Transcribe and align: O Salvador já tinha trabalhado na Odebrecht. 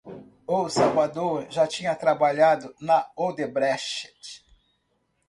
O 0.47 0.67
Salvador 0.67 1.45
já 1.51 1.67
tinha 1.67 1.93
trabalhado 1.95 2.73
na 2.81 3.07
Odebrecht. 3.15 4.09